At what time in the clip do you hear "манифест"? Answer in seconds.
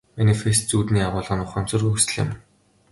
0.19-0.63